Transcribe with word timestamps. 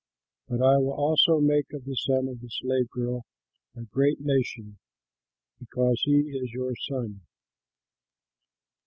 But 0.47 0.63
I 0.63 0.77
will 0.77 0.93
also 0.93 1.39
make 1.39 1.71
of 1.73 1.85
the 1.85 1.93
son 1.95 2.27
of 2.27 2.41
the 2.41 2.49
slave 2.49 2.89
girl 2.89 3.23
a 3.75 3.83
great 3.83 4.19
nation, 4.19 4.79
because 5.59 6.01
he 6.05 6.21
is 6.41 6.51
your 6.53 6.73
son." 6.87 7.21